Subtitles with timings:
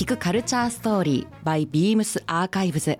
[0.00, 2.98] 聞くカルチャーストーリー by Beams アーカイブズ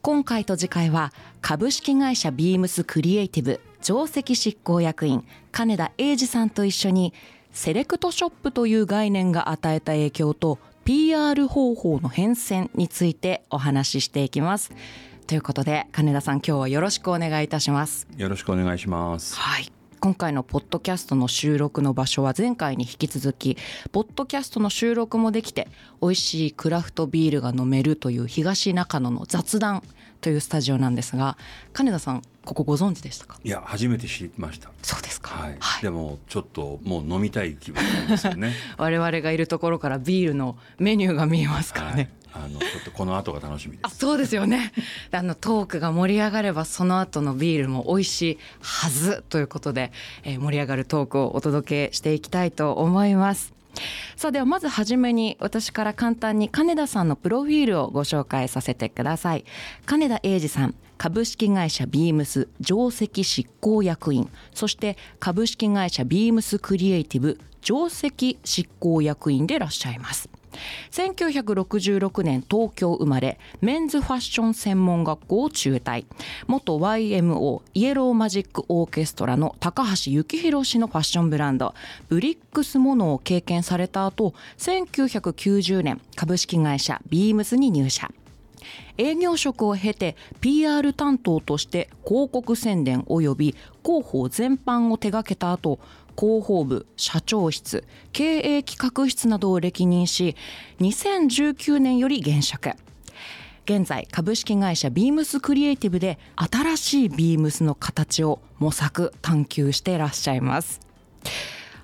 [0.00, 7.14] 今回と次回は株式会社ビームスクリエイティブ上席執行役員金田英二さんと一緒に
[7.52, 14.72] セレクトショップという概念が与えた影響と PR 方法の変遷についてお話ししていきます。
[15.28, 18.08] ということで金田さん今日はよろしくお願いいたします。
[18.16, 19.36] よろしくお願いします。
[19.36, 19.72] はい
[20.02, 23.56] 今回のポッドキャストの収録の場所は前回に引き続き
[23.92, 25.68] ポッドキャストの収録もできて
[26.00, 29.84] 美味しいクラフトビールが飲めるという東中野の雑談
[30.20, 31.38] というスタジオなんですが
[31.72, 33.38] 金田さんここご存知でしたか？
[33.44, 34.72] いや初めて知りました。
[34.82, 38.54] そうですか、はい、はい、でもちょっともう飲みたい気分なんですよね。
[38.78, 43.96] 我々がいるところからビールのメニューが見えますからね、はい、あのちょっとこの後が楽しみです。
[43.96, 44.72] そうですよね。
[45.10, 49.92] あのトークが盛り上がればその後のビールも美味しいはずということで、
[50.24, 53.52] えー、盛り上がるトークをお届けしていきたいと思います。
[54.16, 59.44] さあではまずはじめに私から簡単に金田さんのプロフィールをご紹介させてください。
[59.86, 64.30] 金田英二さん株式会社ビームス上席執行役員。
[64.54, 70.28] そして株式会社ビームスクリエイティブ上席執行役員でいらっしゃいます。
[70.90, 76.04] 1966年東京生まれメンズファッション専門学校を中退。
[76.46, 81.74] 元 YMO イエローマジックオーケストラの高橋幸宏氏のファッションブランド。
[82.08, 88.10] ブリックスモノを経験された後1990年株式会社ビームスに入社。
[88.98, 95.78] 営業職を経て PR 担当として広告宣伝及び広報全般を手掛けた後
[96.18, 100.36] 広報部社長室経営企画室などを歴任し
[100.80, 102.70] 2019年より現職。
[103.64, 110.80] 現在株式会社ビームスクリエイティブで新しいビームスの形を模索探求していらっしゃいます。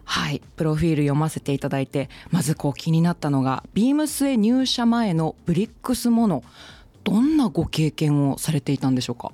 [0.04, 0.42] はい。
[0.56, 6.42] プロフィール読ませていただいてまずこう気になったのがビームスへ入社前のブリックスもの
[7.04, 9.32] どんなご経験をされていたんでしょうか？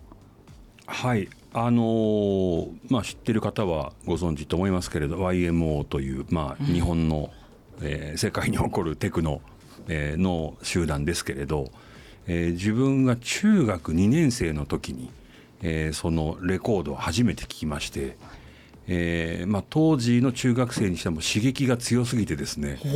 [0.86, 1.28] はい。
[1.56, 7.30] あのー、まあ、知ってる方はご存知と思いますけれど YMO という、まあ、日本の、
[7.80, 9.40] うん、えー、世界に起こるテクノ、
[9.86, 11.70] えー、の集団ですけれど、
[12.26, 15.10] えー、自分が中学2年生の時に、
[15.62, 18.16] えー、そのレコードを初めて聞きまして、
[18.88, 22.86] えーまあ、当時の中学生にしても刺激が強すぎてですね、あ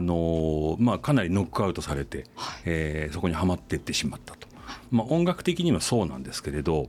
[0.00, 4.46] のー、まあ、かなりノックアウトされて、はい、えー、そこにはまっていってしまったと。
[4.90, 6.88] まあ、音楽的にはそうなんですけれど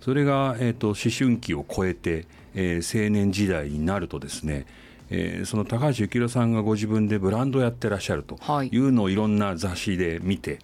[0.00, 4.66] それが、えーと、思春期を超えて、えー、青年時代になるとですね
[5.10, 10.58] えー、その高橋幸宏さんがご自分でブランドをやってらっしゃるというのをいろんな雑誌で見て、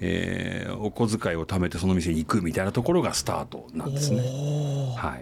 [0.00, 4.22] えー、お小遣いを貯めてその店に行くみたいなところがスタートなんですね。
[4.96, 5.18] は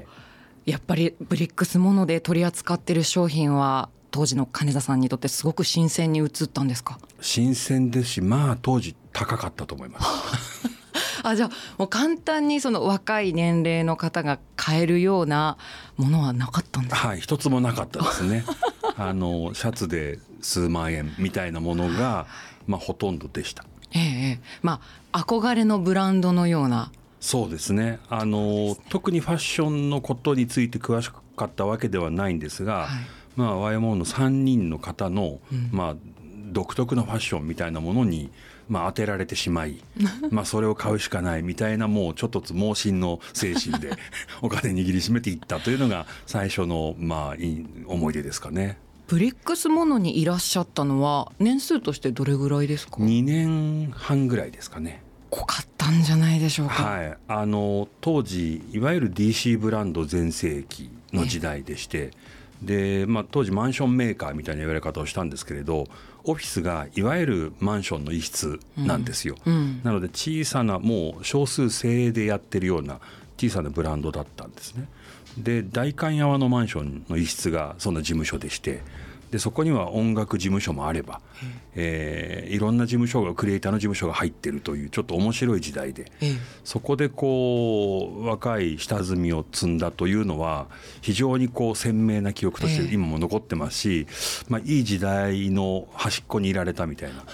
[0.65, 7.00] い、やっぱりブリックスもので取り扱ってる商品は当時の金田さんにとってすごく新鮮に映ったんですか？
[7.20, 10.69] 新鮮ですしまあ当時高かったと思います。
[11.28, 15.56] あじゃあもう簡単にその若い年齢の方が買えるような
[15.97, 18.44] ものはなかったんですはい一つもなかったですね。
[18.97, 22.27] あのシャツで数万円みたいなものが、
[22.66, 23.65] まあ、ほとんどでした。
[23.93, 24.81] ええま
[25.12, 26.91] あ憧れのブランドのような。
[27.21, 27.99] そうですね。
[28.09, 32.89] あの特にファッションのことについて詳しかったわけではないんですが、はい、
[33.37, 35.97] まあ YMO の3人の方の、うん、まあ
[36.53, 38.31] 独特のファッションみたいなものに
[38.69, 39.83] まあ、当てられてしまい、
[40.31, 43.93] まあ、それを買うしかないみたいなもうちょっと盲信の精神で
[44.43, 47.37] お金握りしめていったというのが最初の、まあ、
[47.87, 48.78] 思い出ですかね。
[49.07, 55.03] ブリックスモノにいらっしゃったのは年数としてどれぐらいですか？2年半ぐらいですかね。
[55.31, 62.11] 濃かったんじゃないでしょうか、はい、あの当時いわゆる DC ブランド全盛期の時代でして、
[62.62, 65.87] で、まあ、当時マンションメーカーみたいな言われ方をしたんですけれど
[66.28, 69.55] オフィスがいわゆるマンションの一室なんですよ、うん。
[69.55, 73.00] うん、なので小さなもう少数精鋭でやってるような
[73.39, 74.87] 小さなブランドだったんですね。
[75.39, 78.83] で代官山のマンションの一室がそんな事務所でして
[79.31, 81.21] でそこには音楽事務所もあれば、
[81.75, 86.10] えー、いろんな事務所がクリエイターの事務所が入ってるというちょっと面白い時代で、
[86.65, 90.66] そこでこう若い下積みを積んだというのは
[91.03, 94.07] 非常にこう鮮明な記憶として今も残ってますし、
[94.48, 97.25] まあ、いい時代の端っこにいられたみたいな。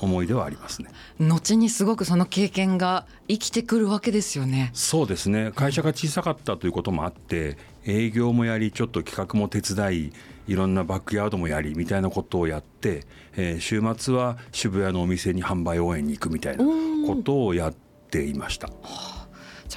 [0.00, 0.90] 思い出はありますね。
[1.18, 4.70] 後にすごくその経験が生きてくるわけですよね。
[4.74, 5.52] そうですね。
[5.54, 10.12] 会社が小さかったということもあって営業もやりちょっと企画も手伝い
[10.48, 13.06] いろんなバックヤードもやりみたいなことをやって、
[13.36, 16.64] えー、週末は渋谷のお店に販売応援に行くみたいな
[17.06, 17.74] ことをやっ
[18.10, 18.68] ていました。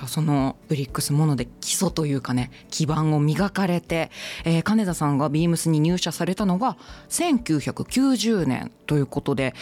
[0.03, 4.11] あそのブリックスもので基礎というかね基盤を磨かれて、
[4.45, 6.77] えー、金田さんがビームスに入社されたのが
[7.09, 9.53] 1990年ということで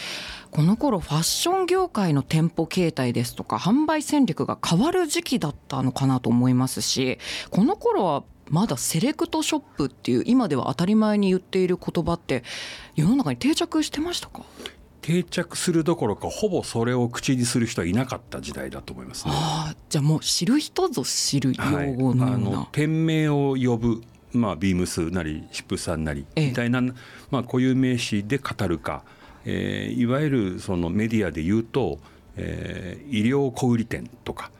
[0.50, 7.18] この頃ファッション業界の店舗形態ですとか販売戦略が変わる時期だったのかなと思いますし
[7.50, 12.42] この頃はまだセレクトショップっていう今では当たり前に言っている言葉って
[12.96, 14.42] 世の中に定着してましたか？
[15.02, 19.32] 定着するどころかほぼそれを口にする人はいなかった時代だと思いますね。
[19.34, 24.02] あじゃあもう知る人ぞ知る用語の、はい、あの店名を呼ぶ
[24.32, 26.92] まあ、ビームスなりシップさんなりみたいな、ええ、
[27.30, 29.02] まあ、固有名詞で語るか、
[29.44, 31.98] えー、いわゆるそのメディアで言うと、
[32.36, 34.50] えー、医療小売店とか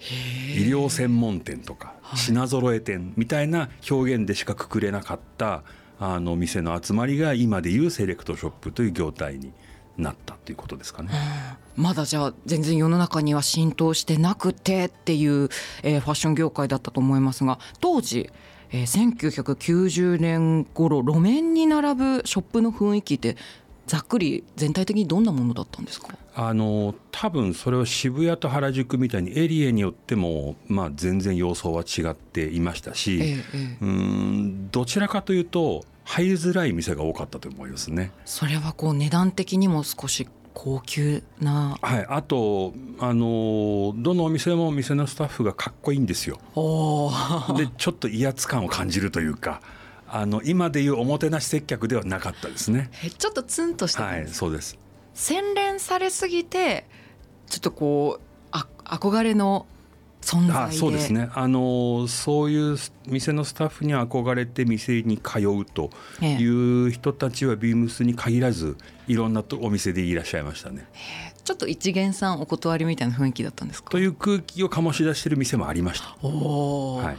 [0.00, 5.62] 医療専門店とか品揃え店みたいな表現でしかくくれなかった
[5.98, 9.52] あの店の集まりが今でいうセレクトショップという業態に
[9.96, 11.10] なったっていうことですかね。
[11.76, 15.48] まだじゃあ全然世の中には浸透してなくてっていう、
[15.82, 18.30] えー、ファッション業界だったと思いますが当時、
[18.70, 19.14] えー、
[19.44, 23.36] 1990年頃路面に並ぶショップの雰囲気って
[23.86, 26.08] ざっくり全体的にどんなものだったんですか？
[26.36, 38.12] あの多分それは渋谷と原宿みたいにエリアによっても、まあ、全然様相は違っていましたし、ええ、うんどちらかというと入りづらい店が多かったと思いますね。
[38.24, 46.38] それはこう値段的にも少し高級な、はい、あとあのどのお店も店のスタッフがかっこいいんですよ。
[47.56, 49.60] でちょっと威圧感を感じるというか。
[50.06, 52.88] あの今でいうおもてなし接客ではなかったですね。
[53.02, 54.78] えちょっとツンとしてはい、そうです。
[55.12, 56.86] 洗練されすぎて
[57.48, 58.22] ちょっとこう
[58.52, 59.66] あ憧れの
[60.24, 61.28] 存在あそうですね。
[61.34, 62.76] あのそういう
[63.06, 65.90] 店のスタッフに憧れて店に通うと
[66.22, 68.76] いう人たちはビームスに限らず
[69.06, 70.88] いろんなお店でいらっしゃいましたね。
[71.44, 73.90] ちょっと一元さんお断りみたいな雰囲気だったんですか？
[73.90, 76.16] という空気を醸し出している店もありました。
[76.26, 77.16] おはい、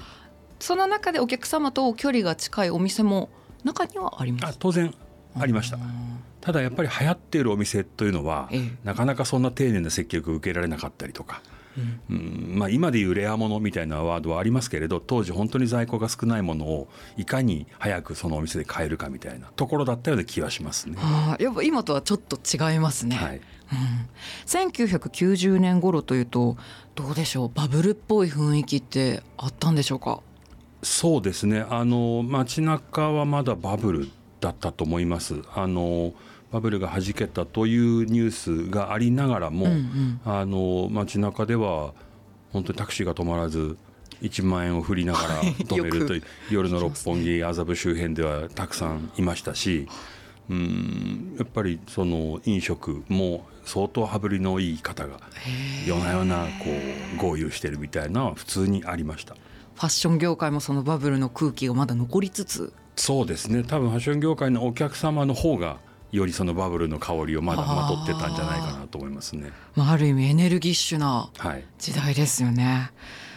[0.60, 3.30] その中でお客様と距離が近いお店も
[3.64, 4.58] 中にはあります？
[4.60, 4.94] 当然
[5.38, 5.78] ありました。
[6.42, 11.42] ただやっぱり流行っているお店というのは、ええ、なかなかそんな丁寧な接客を受けられなかったりとか。
[12.10, 16.88] うんまあ、今でいうレアものみたいなワードはありますけれど当時本当に在庫が少ないものを
[17.18, 20.98] いかに早くそのお店で買えるかみたいなところだったような気はしますね。
[21.00, 23.16] あやっぱ今とはちょっと違いますね。
[23.18, 24.10] はいうん、
[24.46, 26.56] 1990年頃というと
[26.94, 27.52] どうでしょう？
[27.54, 30.22] バブルっぽい雰囲気ってあったんでしょうか？
[30.84, 35.42] そうですねあの街中はまだバブルだったと思います。
[35.56, 36.14] あの
[36.56, 41.94] バブルがはじけたというニュースがありながらも、うんうん、あの街中では
[42.54, 43.78] 本当にタクシーが止まらず
[44.22, 49.90] 1万円を振りながら止めるという夜の六本木麻布周辺ではたくさんいましたし
[50.50, 55.20] うんやっぱりその飲食も相当羽振りのいい方が
[55.86, 56.70] 夜な夜なこ
[57.16, 59.34] う豪遊してるみたいなのは普通にありました。
[59.34, 62.72] ファッション業界もそのバブルの空気がまだ残りつつ。
[62.96, 63.64] そうですね。
[63.64, 65.80] 多分ファッション業界のお客様の方が
[66.16, 69.52] よりそのバブルの香りをまだまとってたんじゃないかなと思いますね。
[69.76, 71.30] まあ、ある意味エネルギッシュな
[71.78, 72.64] 時代ですよね。
[72.64, 72.74] はい、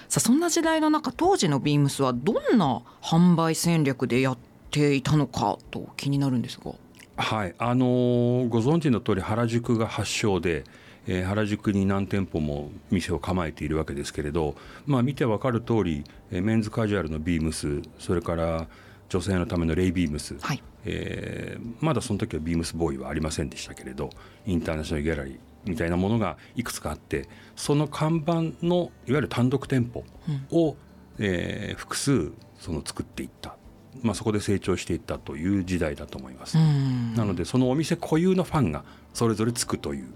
[0.09, 4.39] さあそんな時代の中当時のビームスはどんな販売戦略でやっ
[4.71, 6.73] ていたのかと気になるんですが。
[7.17, 10.63] はいあのー、ご存知の通り原宿が発祥で、
[11.09, 14.55] えー、原宿に何店舗も店を構えているわけですけれど、
[14.87, 18.69] まあ、見てわかる通り、えー、メンズカジュアルのビームスそれから
[19.09, 24.11] 女性のためのレイビームス、はい、えー、まだその時はビームスボーイはありませんでしたけれど
[24.47, 28.77] インターナショナルギャラリーみたいなものがいくつかあってその看板の
[29.07, 30.05] いわゆる単独店舗
[30.51, 30.77] を、うん、
[31.19, 33.57] えー、複数その作っていった。
[34.03, 36.57] まあ、そこで成長していったという時代だと思います。
[36.57, 40.09] なのでそのお店固有のファンがそれぞれつくという。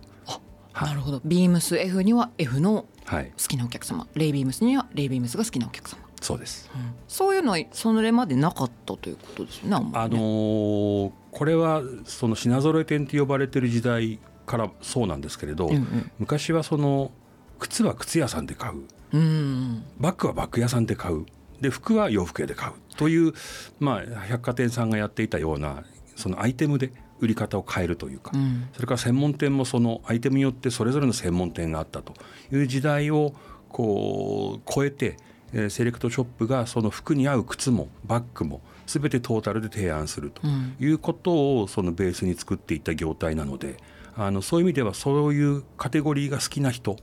[0.73, 1.21] はい、なるほど。
[1.25, 5.99] ビームス F には F の好きなお客様、はい、レイビームスにはレイビームスが好きなお客様。
[6.23, 9.71] そうです、うん、そういうのはそれまでなかったということですね。
[9.71, 9.77] ね。
[9.93, 17.11] あのー、これはその品揃え店と呼ばれてる時代からそうなんですけれど、うんうん、昔はその
[17.59, 21.27] 靴は靴屋さんで買う、うん、バッグはバッグ屋さんで買う。
[21.61, 23.33] で服は洋服屋で買うという、
[23.79, 25.85] まあ、百貨店さんがやっていたような
[26.17, 32.15] そのアイテムで売り方を変えるというか、うん、それから専門店もそのアイテムによってそれぞれの専門店があったと
[32.53, 33.33] いう時代を
[33.69, 35.17] こう超えて
[35.53, 40.43] えセレクトショップがその服に合う靴もバッグも全てトータルで提案すると
[40.81, 43.77] いうことをそのベースに作っていった業態なので
[44.17, 46.97] あのそういう意味ではそういうカテゴリーが好きな人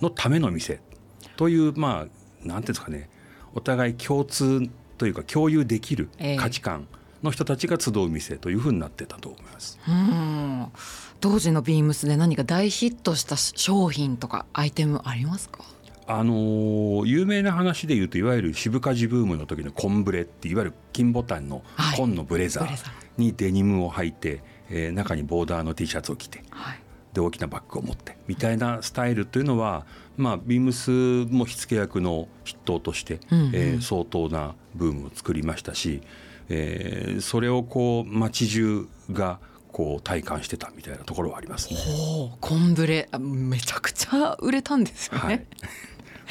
[0.00, 0.80] のための店
[1.36, 3.08] という、まあなんていうんですかね
[3.54, 6.08] お互い共通というか共有できる
[6.38, 6.86] 価値観
[7.22, 9.78] の人たちが集う店というふうになってたと思います。
[9.88, 10.66] うん。
[11.20, 15.64] 当時のビームスで何か大ヒットした商品とかアイテムありますか？
[16.06, 21.96] あのー有名な話で言うといわゆる渋カジブームの時の紺ブレっていわゆる金ボタンのはい。
[21.96, 26.80] 紺のブレザーにデニムを履いて、えー中にボーダーの T シャツを着てはい。
[27.12, 30.90] で大きなバッグを持ってみたいなスタイルというのは、まあ、ビームス
[31.32, 33.50] も火付け役の筆頭として、うんうん。
[33.54, 36.00] えー相当なブームを作りましたし、
[36.48, 39.38] えーそれをこう街中が
[39.72, 41.78] こう体感してたみたいなところはありますね。
[42.40, 45.20] コンブレあめちゃくちゃ売れたんですよね。
[45.20, 45.46] はい、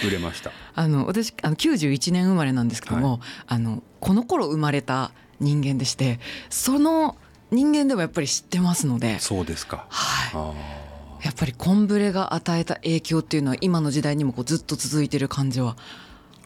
[0.06, 0.52] 売れました。
[0.76, 6.20] あの私あの91年生まれなんですけども、あのこの頃生まれた人間でして
[6.50, 7.18] その
[7.52, 9.86] 人間でもやっぱり知ってますので、そうですか。
[9.90, 15.78] はあい、やっぱりコンブレが与えた影響っていうのは今の時代にもこうずっと続いてる感じは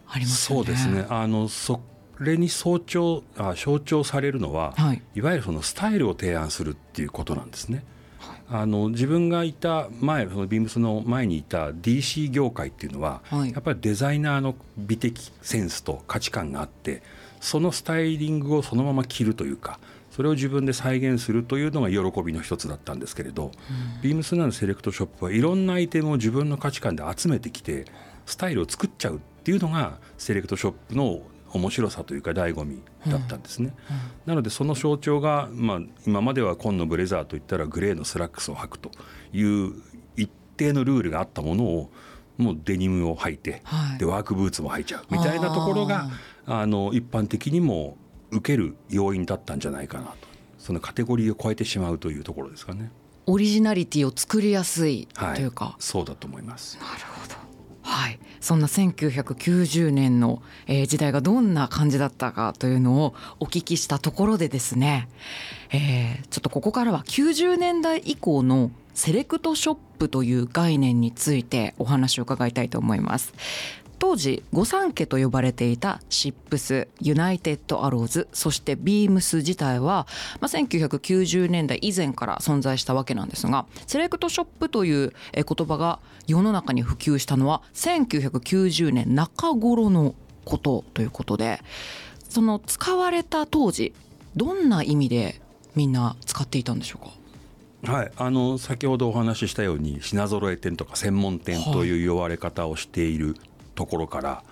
[0.08, 0.66] ありーますよね。
[0.66, 1.06] そうですね。
[1.10, 1.82] あのそ
[2.20, 7.84] れに象徴あ象徴されるのは、はいいわゆるそのスタイルを提案するっていうことなんですね。
[8.50, 13.52] あの自分がいた前そのビームスの前にいた DC 業界っていうのは、はい。
[13.52, 17.04] やっぱりデザイナーの美的センスと価値観があって
[17.42, 19.80] そのスタイリングをそのまま着るというか
[20.12, 23.52] それを自分で再現するというのが喜びの一つだったんですけれど、
[24.02, 27.86] ビームスなのセレクトショップはいろんなアイテムを自分の価値観で集めてきて
[28.26, 31.22] スタイルを作っちゃうっていうのがセレクトショップの
[31.54, 33.74] 面白さというか醍醐味だったんですね。
[34.26, 38.92] なのでその象徴が、まあ、今までは紺のブレザーといったらグレーのスラックスを履くと
[39.34, 39.74] いう
[40.16, 41.92] 一定のルールがあったものを
[42.38, 46.10] もうデニムを履いて、はいでワークブーツも履いちゃうみたいなところが
[46.46, 47.98] あの一般的にも
[48.32, 50.16] 受ける要因だったんじゃないかなと
[50.60, 52.92] そのカテゴリーを超えてしまうというところですかね。
[53.30, 56.78] オリジナリティを作りやすいはい、というか、そうだと思います。
[56.78, 56.90] なる
[57.22, 57.37] ほど。
[57.98, 65.08] はい、そんな1990年の、えー時代がどんな感じだったかというのをお聞きしたところでですね、
[65.72, 73.34] えーちょっとここからは90年代以降のセレクトショップという概念についてお話を伺いたいと思います。
[74.00, 80.08] 当時御三家と呼ばれていたシップスユナイテッドアローズそしてビームス自体は、
[80.40, 90.14] まあ、1990年代以前から存在したわけなんですがセレクトショップという言葉が世の中に普及したのは1990年中頃の
[90.46, 91.60] ことということで
[92.30, 93.94] その使われた当時
[94.36, 95.42] どんな意味で
[95.76, 97.12] みんな使っていたんでしょうか？
[97.84, 103.36] はい、あの先ほどお話ししたように品揃え店とか専門店という呼ばれ方をしている
[103.78, 104.44] ところから、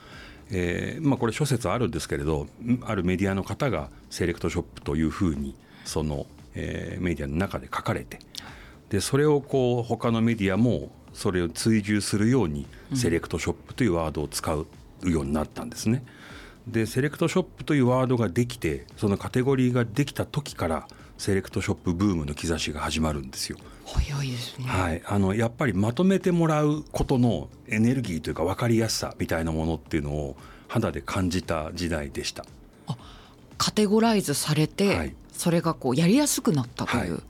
[0.51, 8.20] えーまあ、これ諸説あるんですけれどんあるメディアの方がセレクトショップというふうにその、えーメディアの中で書かれて
[8.89, 14.67] でそれをこう他のメディアもそれを追従するようにセレクトショップというワードを使う
[15.03, 16.03] ようになったんですね。
[16.67, 23.58] でセレクトショップというワードができてそのカテゴリーができた時からセレクトショップブームの兆しが始まるんですよ。
[23.86, 30.36] 早いですね、はい、あのやっぱりまとめてもらうことのエネルギーというか分かりやすさみたいなものっていうのを
[30.68, 32.46] 肌で感じた時代でした。
[33.58, 35.15] カテゴライズされて、はい。
[35.32, 37.22] それがこうやりやすくなったという、はい。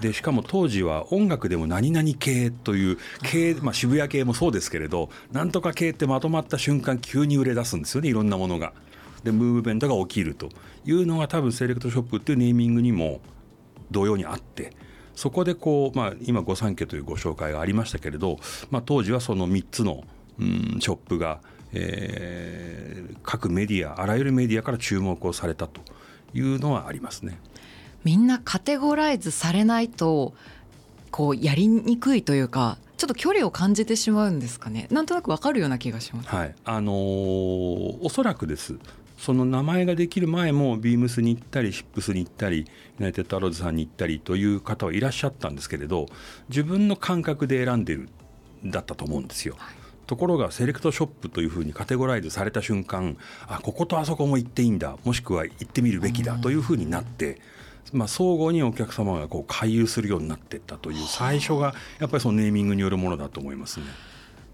[0.00, 8.72] でしかも当時は音楽でも何々系という系、まあ、渋谷系もそうですけれどなんとか系ってまとまった瞬間急に売れ出すんですよねいろんなものが。
[9.22, 10.50] でムーブメントが起きると
[10.84, 13.20] いうのが多分セレクトショップっていうネーミングにも
[13.90, 14.72] 同様にあって
[15.14, 18.38] そこでこう、まあ、今御三家というご紹介がありましたけれど、
[18.70, 20.04] まあ、当時はその3つの、
[20.40, 21.40] うん、ショップが、
[21.72, 22.94] えー
[23.24, 25.80] 各メディアあらゆるメディアから注目をされたと
[26.34, 27.38] いうのはありますね。
[28.04, 30.34] みんなカテゴライズされないと
[31.10, 36.28] こうやりにくいというかちょっと距離を感じてしまうんですかねなんとなくわかるような気がします。
[36.28, 36.94] はい、あのー
[38.02, 38.76] おそらくです
[39.16, 42.64] その名前ができる前もビームスに行ったりシップスに行ったりユ
[42.98, 46.06] ナイテッドアローズさんに行ったりという方はいらっしゃったんですけれど
[46.48, 48.08] 自分の感覚で選んでる
[48.64, 49.56] んだったと思うんですよ。
[50.06, 53.16] ところがセレクトショップというふうにカテゴライズされた瞬間
[53.46, 57.40] あこことあそこも行っていいんだもしくは行ってみるべきだというふうになって、
[57.92, 63.86] まあ、相互にお客様がこう回遊するようになっていったという最初がやっぱりそのネーミングによるものだと思いますね。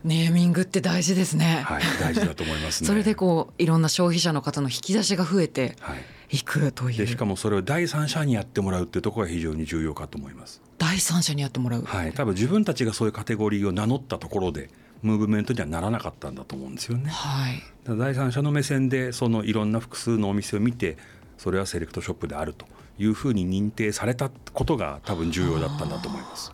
[0.04, 1.62] ネーミングって大事ですね。
[1.64, 2.86] はい、大事だと思いますね。
[2.86, 10.62] それでこういろんな消費者の方の引き出しが増えてはいいくという、でしかもそれを第三者にやってもらうっていうところが非常に重要かと思います。
[10.78, 14.70] 第三者にやってもらう、はい、多分自分たちがそういうカテゴリーを名乗ったところで
[15.02, 17.10] ムーブメントにはならなかったんだと思うんですよね。
[17.10, 20.96] はい第三者の目線でそのいろんな複数のお店を見て
[21.38, 22.66] それはセレクトショップであると
[22.98, 26.52] いうふうに認定されたことが多分重要だったんだと思います。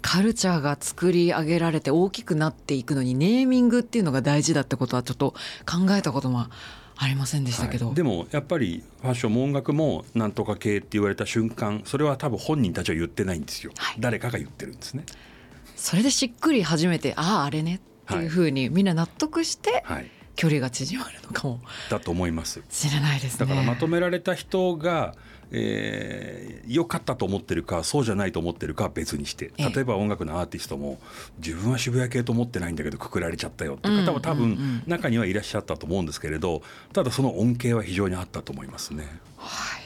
[0.00, 5.34] カルチャーが作り上げられて大きくなっていくのにネーミングっていうのが大事だってことはちょっと
[5.66, 6.46] 考えたことも
[7.02, 15.04] ありませんでしたけど、はいでもやっぱりファッションも音楽もなんとか系って言われた瞬間それは多分本人たちは言ってないんですよ、はい誰かが言ってるんですね。
[15.76, 22.62] それでしっくり初めてあああれねっていうふうにみんな納得してはい、距離が縮まるのかもだと思います。
[22.68, 23.46] しれないですね。
[23.46, 25.14] だからまとめられた人が、
[25.50, 29.70] えー良かったと思ってるかそうじゃないと思ってるかは別にしてええ。
[29.74, 31.00] 例えば音楽のアーティストも
[31.44, 39.08] 自分は渋谷系と思ってないんだけどくくられちゃったよっていう方は多分中にはいらっしゃったと思うんですけれどただその恩恵は非常にあったと思いますね。
[39.36, 39.82] はい。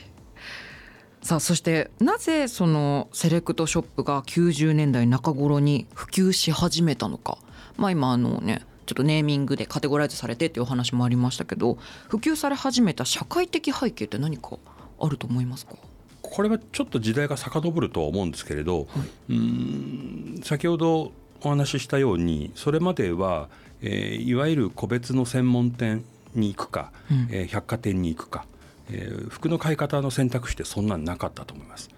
[1.23, 7.39] さあそしてなぜそのセレクトショップが90年代中頃に普及し始めたのか。
[7.79, 11.79] まあ今あのねちょっとネーミングでカテゴライズされてっていうお話もありましたけど
[12.09, 14.59] 普及され始めた社会的背景って何か
[15.01, 15.75] あると思いますか？
[16.23, 18.89] これはちょっと時代が遡るとは思うんですけれど、
[19.29, 23.49] うーん先ほどお話ししたようにそれまでは、
[23.83, 27.29] えーいわゆる個別の専門店に行くか、うん。
[27.31, 28.47] えー百貨店に行くか、
[28.91, 31.91] えー服の買い方の選択肢ってそんなになかったと思います。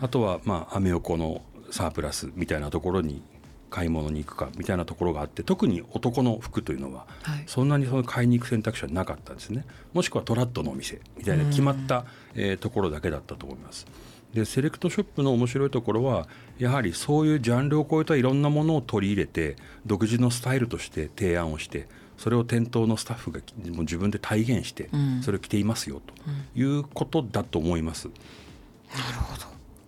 [0.00, 3.22] あとはまあアメ横のサープラスみたいなところに
[3.70, 7.44] 買い物に行くかみたいなところがあって特に男の服というのははい。
[7.46, 9.64] そんなにその買いに行く選択肢はなかったんですね。
[9.92, 13.86] もしくはトラッドのお店みたいな決まった、えーところだけだったと思います。
[14.34, 25.22] でセレクトショップの面白いところはやはりそういうジャンルを超えたいろんなものを取り入れて独自のスタイルとして提案をしてそれを店頭のスタッフがもう自分で体現してうん。
[25.22, 26.14] それを着ていますよと
[26.54, 28.08] いうことだと思います、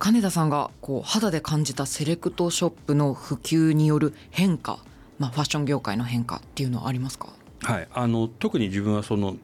[0.03, 4.81] 金田さんがこう肌で感じたセレクトショップの普及による変化、
[5.21, 7.29] まあ、ファッション業界の変化っていうのはありますか？
[7.61, 9.37] はい、あの特に自分はその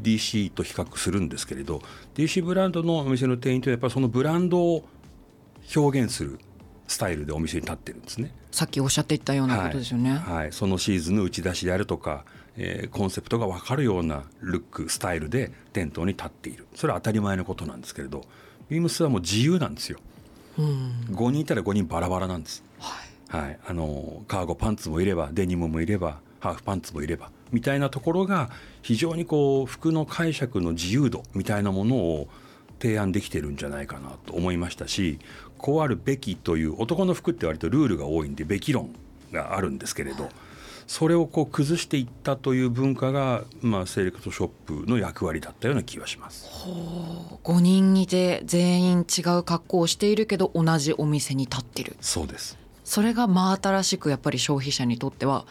[0.00, 1.82] DC と比較するんですけれど
[2.14, 4.88] DC ブランドのお店の店員というのはやっぱりそのブランドを
[5.76, 6.38] 表現する
[6.88, 8.32] スタイルでお店に立ってるんですね。
[8.52, 10.12] さっきおっしゃっていたようなことですよね。
[10.12, 10.36] はい。
[10.36, 12.24] はい、そのシーズンの打ち出しであるとか、
[12.56, 16.66] えーコンセプトが分かるようなルックスタイルで店頭に立っている。
[16.74, 18.22] それは当たり前のことなんですけれど
[18.68, 19.98] ビームスはもう自由なんですよ。
[20.58, 20.92] うん。
[21.10, 22.62] 5人いたら5人バラバラなんです。
[22.78, 23.06] はい。
[23.28, 28.50] はい、あのカーゴパンツもいればデニムもいればハーフパンツもいればみたいなところが
[28.82, 32.28] 非常にこう服の解釈の自由度みたいなものを
[32.80, 35.18] 提案できてるんじゃないかなと思いましたし
[35.58, 38.94] こうあるべきという男の服って割とルールが多いんでべき論
[39.32, 40.28] があるんですけれど
[40.86, 46.48] それをこう崩していったという文化が、まあ、セレクトショップの役割だったような気がします。
[47.44, 51.96] 5人いて全員違う格好をしているけど同じお店に立ってる。
[52.00, 52.56] そうです。
[52.84, 55.44] それが真新しくやっぱり消費者にとっては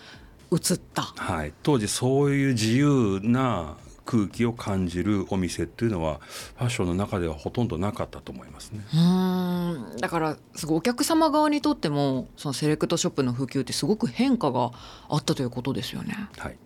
[0.52, 1.02] 映った。
[1.02, 8.81] はい、当時そういう自由な空気を感じるお店っていうのはファッションの中ではほとんどなかったと思いますね。
[8.93, 14.71] うーんだからすごいお客様側にとってもそのセレクトショップの普及ってすごく変化が
[15.09, 16.29] あったということですよね。
[16.37, 16.57] はい、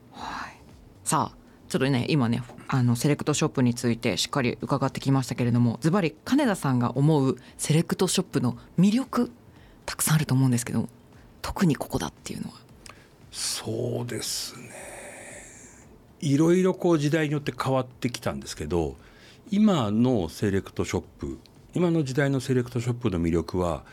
[1.04, 1.38] さあ
[1.70, 9.32] ちょっとね今ねあのセレクトショップについてしっかり伺ってきましたけれどもズバリ金田さんが思うセレクトショップの魅力
[9.86, 10.90] たくさんあると思うんですけど
[11.42, 12.56] 特にここだっていうのは。
[13.32, 14.89] そうですね
[16.22, 18.96] いろいろこう時代によって変わってきたんですけど
[19.52, 21.40] 今のセレクトショップ
[21.74, 23.84] 今の時代のセレクトショップの魅力は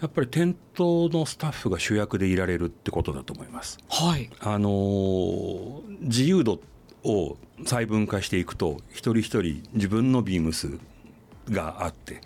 [0.00, 3.78] やっぱり店頭のスタッフが主役でいられるってことだと思います。
[3.88, 6.60] はい、あのー自由度
[7.04, 10.78] を細分化していくと一人一人自分のビームス
[11.50, 12.20] があって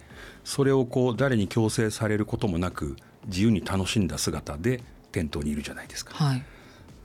[0.44, 2.96] それをこう誰に強制されることもなく
[3.26, 4.80] 自由に楽しんだ姿で
[5.12, 6.14] 店頭にいるじゃないですか。
[6.14, 6.42] はい、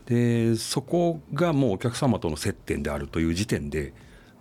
[0.06, 3.94] でそこがもうお客様との接点であるという時点で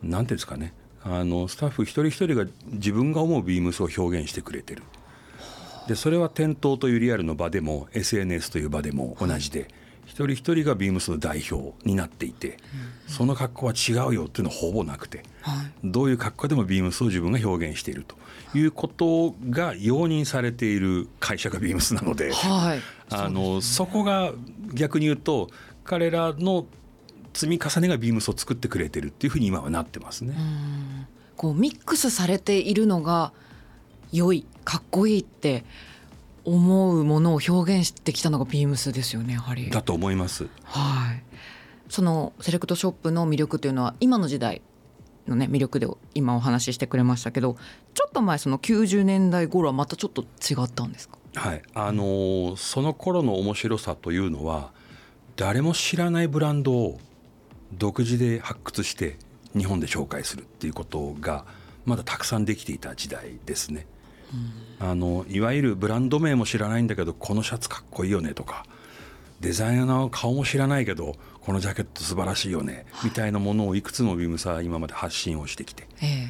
[0.03, 0.75] 何ていうんですかね。
[1.03, 4.83] あのスタッフ一人一人が自分が思うビームスを表現してくれてる。
[5.87, 9.69] でそれは店頭というリアルの場でも SNS という場でも同じで、
[10.07, 12.59] 一人一人がビームスの代表になっていて、
[13.07, 18.17] その格好は違うよっていうのはほぼなくてはい、どういう格好でもビームスを自分が表現していると
[18.57, 18.65] い。
[18.65, 22.33] うことが容認されている会社がビームスなので。
[22.33, 24.33] はい、あのそこが
[24.73, 25.51] 逆に言うと
[25.85, 26.67] 彼らの
[27.35, 30.35] 積み重ねがビームスを作ってくれてるっていうふうに今はなってますね。
[31.37, 33.33] こうミックスされているのが
[34.13, 35.65] 良いかっこいいって
[36.45, 39.71] 思うものを表現してきたのがビームスですよねやはり。
[39.71, 40.49] だと思います。
[40.65, 41.23] はい、
[41.89, 44.63] そのセレクトショップの魅力というのは今の時代
[45.27, 47.57] のね魅力で今お話ししてくれましたけど
[47.95, 51.17] ちょっと前その90年代頃はまたちょっと違ったんですか？
[51.37, 54.73] はい、あのーその頃の面白さというのは
[55.37, 57.01] 誰も知らないブランドを
[57.73, 59.17] 独自で発掘して
[59.57, 61.45] 日本で紹介するっていうことが
[61.87, 63.87] まだたくさんできていた時代ですね。
[64.81, 68.67] あのいわゆるブランド名も知らないんだけどこのシャツかっこいいよねとか
[69.41, 76.29] デザイナーの顔も知らないけどこのジャケット素晴らしいよねみたいなものをいくつもビームスは今まで発信をしてきて、え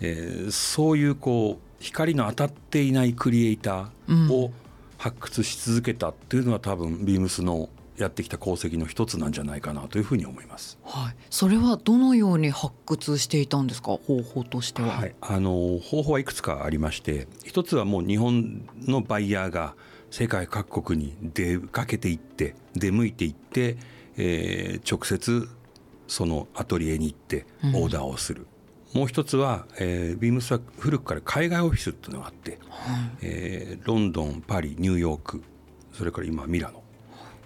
[0.00, 0.14] え。
[0.46, 4.52] ーそういうこう光の当たっていないクリエイターを
[4.96, 10.78] 発掘し続けたっていうのは多分ビームスの、やってきた功績の一つなんじゃないかなというふうに思います。
[10.84, 13.92] はい、それはどのように発掘していたんですか？
[13.96, 14.88] 方法としては。
[14.88, 19.74] はい、あの方法はいくつかありまして一つはもう日本のバイヤーが
[20.10, 23.76] 世界各国に出かけていって出向いていって、
[24.16, 25.48] えー直接
[26.06, 28.46] そのアトリエに行ってオーダーをする、
[28.94, 32.58] もう一つは、えービームスは古くから海外オフィスっていうのがあって、
[33.20, 35.42] えーロンドンパリニューヨーク
[35.92, 36.82] それから今ミラノ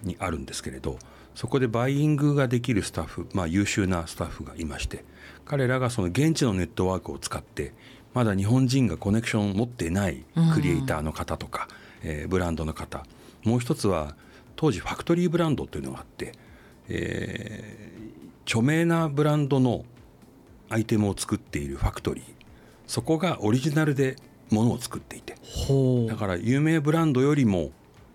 [0.02, 0.98] にあるんですけれど
[1.34, 5.04] そこでバイイングができるスタッフ、まあ、優秀なスタッフがいまして
[5.44, 7.72] 彼らがその現地のネットワークを使って
[8.14, 11.68] まだ日本人がコネクションを持っていないクリエイターの方とか、
[12.02, 13.04] えーブランドの方
[13.44, 14.14] もう一つは
[14.54, 16.32] 当時ファクトリーブランドというのがあって、
[16.88, 17.92] えー
[18.44, 19.84] 著名なブランドの
[20.68, 22.24] アイテムを作っているファクトリー
[22.86, 24.16] そこがオリジナルで
[24.50, 27.70] ものを作っていてほだから有名ブランドよりも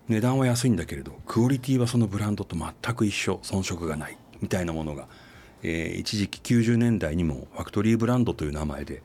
[0.08, 5.06] 値段は安いんだけれどクオリティはそのブランドと全く一緒遜色がないみたいなものが、
[5.62, 9.02] えー一時期90年代にもファクトリーブランドという名前で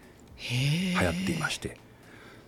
[0.51, 1.77] 流行っていまして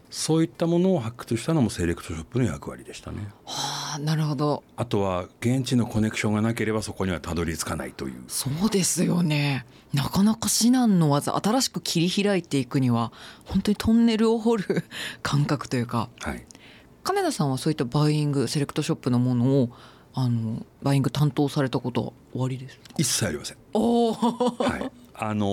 [0.09, 4.63] そういったものを発掘したのもセレクトショップの役割でしたねはあ、なるほど。
[4.77, 9.65] あとは現地のコネクションがなければそこにはたどり着かないというそうですよね。
[9.93, 13.11] なかなか至難の技、新しく切り開いていくには、
[13.45, 14.85] 本当にトンネルを掘る
[15.23, 16.09] 感覚というか。
[16.19, 16.45] はい
[17.05, 19.69] 金田さんはそういったバイイング、セレクトショップのものを。
[20.17, 22.79] あの、バイイング担当されたことは終わりです。
[22.97, 24.13] 一切ありませんおお。
[24.13, 25.45] はいあの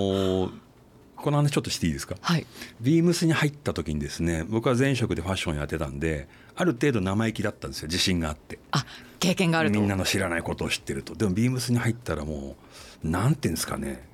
[0.48, 0.52] ー
[1.16, 2.16] この話ちょっとしていいですか？
[2.20, 2.46] はい。
[2.80, 8.84] ビームスに入った時にですね僕は前職でファッションやってたんである程度生意気だったんですよ自信があってあ、
[9.20, 9.78] 経験があると。
[9.78, 12.56] みんなの知らないことを知ってるとでもビームスに入ったらも
[13.04, 14.04] うなんていうんですかね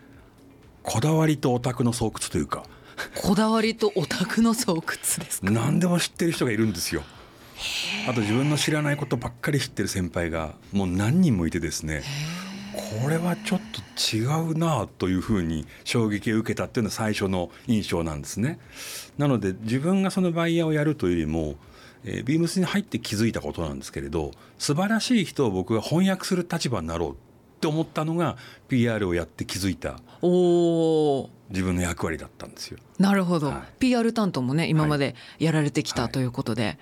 [0.83, 2.65] こだわりとオタクの巣窟というか
[3.15, 5.51] こだわりとオタクの巣窟ですか？
[5.51, 7.03] 何でも知ってる人がいるんですよ
[8.09, 12.03] あと自分の知らないことばっかり知ってる先輩がもう何人もいてですね
[13.03, 18.61] これはちょっと違うなというふうに衝撃を受けたっていうのが最初の印象なんですね。
[19.19, 21.57] なので自分がそのバイヤーをやるというよりも、
[22.05, 27.15] えービームスに入って気づいたことなんですけれど素晴らしい人を僕が翻訳する立場になろうっ
[27.61, 28.37] て思ったのが
[28.69, 31.31] PR をやって気づいたおお。
[31.51, 32.79] 自分の役割だったんですよ。
[32.99, 36.79] なるほど、はい PR 担当もね今までやられてきはいたということで、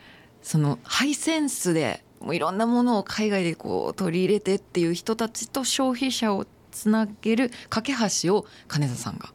[0.47, 9.33] そのハイセンスでもういろんなものを海外でこう取り入れてっていう人たちと消費者をつなげる架け橋を金田さんが。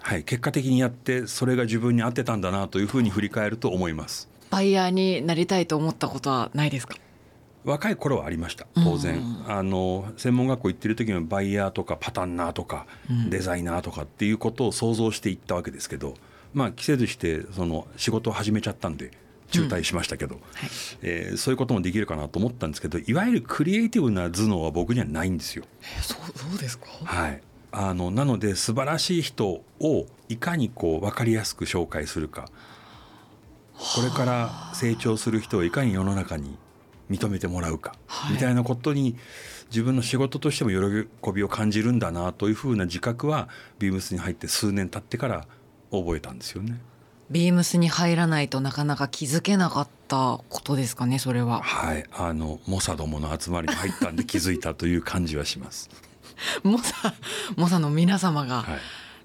[0.00, 4.28] はい、結果的にやってそれが自分に合ってたんだなというふうに振り返ると思います。
[4.50, 6.96] バイヤーになりたいと思ったことはないですか？
[7.64, 12.86] 若い頃はありました当然、あの専門学校行ってる時にはバイヤーとかパタンナーとか、
[13.28, 16.14] デザイナーとかっていうことを想像していったわけですけど
[16.52, 19.12] まあ季節してその仕事を始めちゃったんで
[19.50, 20.40] 中退しましたけど、
[21.02, 25.64] えーそういうこともできるかなと思ったんですけどいわゆるクリエイティブな頭脳は僕にはないんですよ。
[25.82, 26.86] えそうそうですか？
[27.04, 27.40] はい、
[27.72, 29.46] あのなので素晴らしい人
[29.80, 32.48] をいかにこう分かりやすく紹介するか。
[33.72, 36.58] これから成長する人をいかに世の中に
[37.08, 38.32] 認めてもらうか、はい。
[38.32, 39.16] みたいなことに
[39.70, 45.46] 自分の仕事としても喜びを感じるんだなというふうな自覚はビームスに入って数年経ってから
[45.92, 46.80] 覚えたんですよね。
[47.30, 51.60] ビームスに入らないとなかなか気づけなかったことですかねそれは。
[51.62, 55.90] はい、あのモサどもの集まりに入ったんで 気づいたという感じはします。
[56.62, 57.14] モサ
[57.56, 58.76] モサの皆様が、は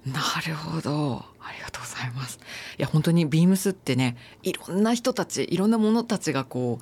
[0.06, 0.10] い。
[0.10, 1.24] なるほど。
[1.40, 2.38] ありがとうございます。
[2.78, 6.78] いや本当にビームスってねいろんな人たちいろんなものたちがこ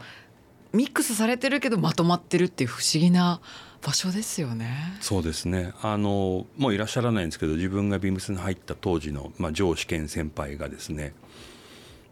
[0.73, 3.41] うミックスされてるけどまとまってるっていう不思議な
[3.83, 4.97] 場所ですよね。
[5.01, 5.73] そうですね。
[5.83, 11.15] あのもういらっしゃらないんですけど自分がビームスに入った当時の、まあ、上試験先輩がですね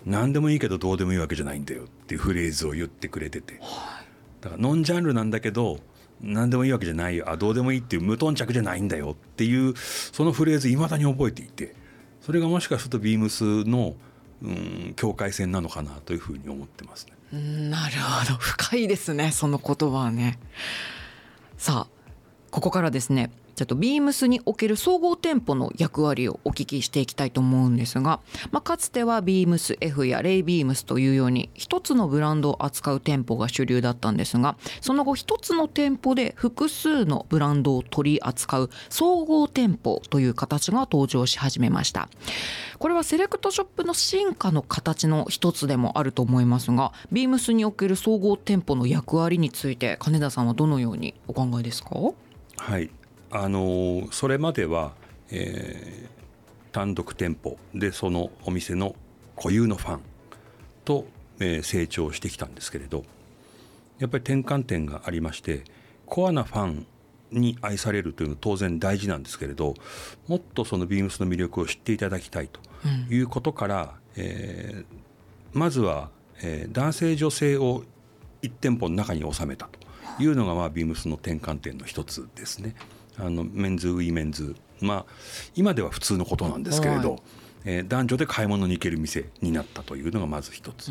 [0.04, 3.60] 何でもいいけどどうでもいいわけじゃないんだよっていうフレーズを言ってくれてて。
[4.40, 5.80] だからノンジャンルなんだけど
[6.22, 11.74] 何でもいいわけじゃないよあどうでもいいっていう無頓着じゃないんだよっていうそのフレーズいまだに覚えていて
[12.20, 13.94] それがもしかするとビームスの、
[14.42, 17.12] うん、境界線なのかなというふうに思ってますね。
[17.32, 18.38] うんなるほど。
[18.38, 20.38] 深いですねその言葉はね
[21.60, 22.10] さあ
[22.50, 28.20] ここからですねちょっとビームスにおける総合店舗の役割をお聞きしていきたいと思うんですが、
[28.52, 42.08] まあ、かつてはビームス F やレイビームスというように一つのブランドを扱う店舗が主流だったんですがその後一つの店舗で複数のブランドを取り扱う総合店舗という形が登場し始めました。
[42.78, 51.90] これはセレクトショップの進化の形の一つでもあると思いますがビームスにおける総合店舗の役割について金田さんはどのようにお考えですか？
[52.56, 52.90] はい、
[53.30, 54.92] あのーそれまでは、
[55.30, 56.20] えー
[56.72, 58.94] 単独店舗でそのお店の
[59.34, 60.00] 固有のファン
[60.84, 61.04] と、
[61.40, 63.04] えー成長してきたんですけれど
[63.98, 65.64] やっぱり転換点がありまして
[66.06, 66.86] コアなファン
[67.32, 69.74] に愛されるというのは当然大事なんですけれど
[70.26, 72.60] もっとそのビームスの魅力を知っていただきたいと
[73.12, 76.10] いうことから、うん、えー、まずは、
[76.42, 77.84] えー、男性女性を
[78.42, 82.74] 1店舗の中に収めたというのが、まあ、ビームスの転換点の一つですね。
[83.20, 84.56] あのメンズウィメンズ。
[84.80, 85.12] まあ
[85.54, 87.20] 今では普通のことなんですけれど、はい、
[87.64, 90.90] えー、男女で買い物に行ける店になったというのがまず一つ、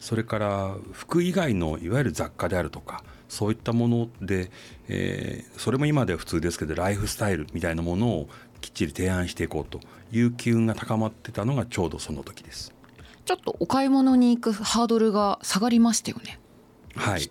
[0.00, 4.50] それから服以外のいわゆる雑貨であるとかそういったもので、
[4.88, 8.28] えー、それも今では普通ですけどライフスタイルみたいなものを
[8.60, 9.80] きっちり提案していこうと
[10.12, 12.72] いう機運が高まってたのがちょうどその時です。
[13.24, 16.40] ちょっとお買い物に行くハードルが下がりましたよね。
[16.94, 17.30] はい。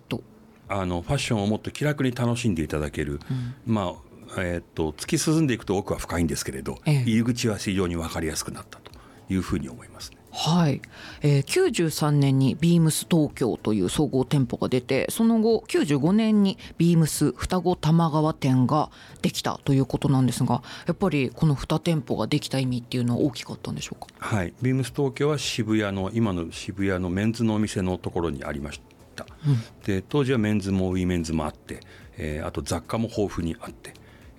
[0.68, 3.94] あのファッションをもっと気楽に楽しんでいただける、うん、まあ
[4.38, 8.90] えー、っと突き進んでいくと奥は深いんですけれど、ええ、入り口は非常に分かりやすくなったと
[9.28, 10.18] いうふうに思いますね。
[10.34, 10.80] はい、
[11.20, 18.90] えー、93年にビームス東京という総合店舗が出てその後95年にビームス双子玉川店が
[19.20, 24.06] できたということなんですがやっぱりこの2店舗ができた意味っていうのは大きかったんでしょうか？
[24.18, 24.54] はい。
[24.62, 28.80] ビームス東京は渋谷の今の渋谷のメンズのお店のところにありまし
[29.14, 31.80] た、うん、で当時はメンズもウィメンズもあって、
[32.16, 33.92] えー、あと雑貨も豊富にあって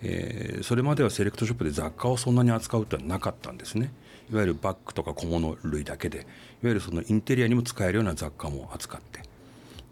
[0.04, 3.92] えー、それまではセレクトショップで雑貨をそんなに扱うってはなかったんですね。
[4.32, 6.26] いわゆるバッグとか小物類だけでいわ
[6.64, 9.22] ゆるそのインテリアにも使えるような雑貨も扱って。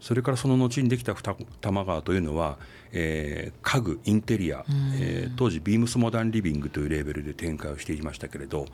[0.02, 2.58] それからその後にできた二子玉川というのは、
[2.90, 4.64] えー、家具インテリア、
[4.98, 8.66] えー、当時ビームスモダンリビングというレーベルで展開をしていましたけれど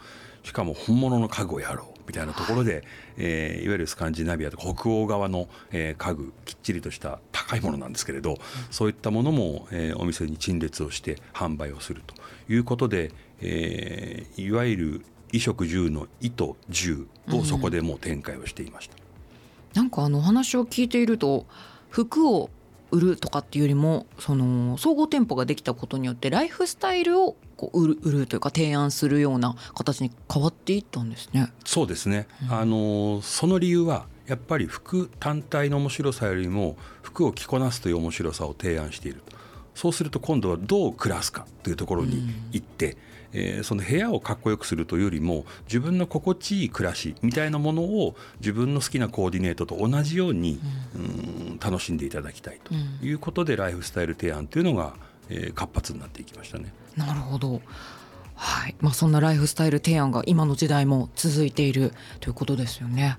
[0.43, 2.83] しかも本物の家具をやろうみたいなところで、はい。
[3.19, 8.37] えー、いわゆるスカンジナビアとか北欧側の、えー、家具きっちりとした高いものなんですけれど、うん、
[8.71, 12.15] そういったものも、えー、お店に陳列をして販売をすると
[12.51, 13.13] いうことで、
[13.43, 18.97] えー、いわゆる衣食住の「衣」と「住」をそこでもう展開をしていました。
[18.97, 19.08] うん
[19.75, 21.47] なんかあの話を聞いていると
[21.91, 22.51] 服を
[22.91, 31.53] 売るとかっていうよりもその総合店舗ができたことによってライフスタイルをこう売る売るというか提案するような形に変わっていったんですね。
[31.65, 39.37] そうですね、うん、あのその理由はやっぱり服単体の面白さよりも服を着こなすという面白さを提案していると。
[39.75, 42.99] そうすると今度はどう暮らすかというところに行って、うん
[43.33, 50.61] えー、その部屋をかっこよくするというよりも自分の心地いい暮らしみたいなものを自分の好きなコーディネートと同じように、
[50.95, 54.95] うん、楽しんでいただきたいということで、ライフスタイル提案というのが、
[55.29, 56.73] えー、活発になっていきましたね。
[56.97, 57.61] なるほど
[58.41, 63.19] はいまあ、そんなライフスタイル提案が今の時代も続いているということですよね。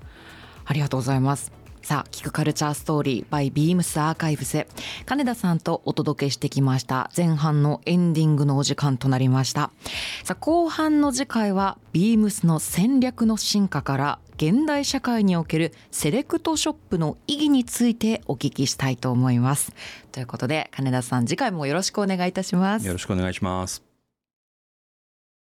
[0.66, 1.59] ありがとうございます。
[1.90, 4.68] さあ、聞くカルチャーストーリー by Beams アーカイブス。
[5.08, 9.72] 金田さんとお届けしてきました前半のエンディングのお時間となりました。
[10.24, 19.74] さあ、後半の次回は Beams の戦略の進化から現代社会におけるセレクトショップの意義についてお聞きしたいと思います。
[20.12, 22.86] ということで、金田さん次回もよろしくお願いいたします。
[22.86, 23.89] よろしくお願いします。